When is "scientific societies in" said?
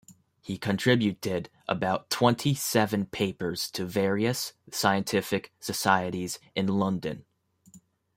4.71-6.65